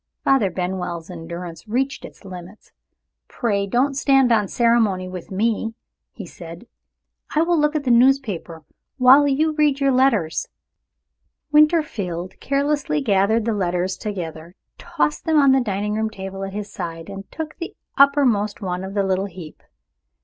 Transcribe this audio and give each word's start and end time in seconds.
Father 0.23 0.49
Benwell's 0.49 1.11
endurance 1.11 1.67
reached 1.67 2.05
its 2.05 2.25
limits. 2.25 2.71
"Pray 3.27 3.67
don't 3.67 3.93
stand 3.93 4.31
on 4.31 4.47
ceremony 4.47 5.07
with 5.07 5.29
me," 5.29 5.75
he 6.11 6.25
said. 6.25 6.65
"I 7.35 7.43
will 7.43 7.55
look 7.59 7.75
at 7.75 7.83
the 7.83 7.91
newspaper 7.91 8.63
while 8.97 9.27
you 9.27 9.53
read 9.53 9.79
your 9.79 9.91
letters." 9.91 10.47
Winterfield 11.51 12.39
carelessly 12.39 12.99
gathered 13.01 13.45
the 13.45 13.53
letters 13.53 13.95
together, 13.95 14.55
tossed 14.79 15.25
them 15.25 15.37
on 15.37 15.51
the 15.51 15.61
dining 15.61 16.09
table 16.09 16.43
at 16.43 16.53
his 16.53 16.73
side, 16.73 17.07
and 17.07 17.29
took 17.31 17.57
the 17.59 17.75
uppermost 17.95 18.59
one 18.59 18.83
of 18.83 18.95
the 18.95 19.03
little 19.03 19.25
heap. 19.27 19.61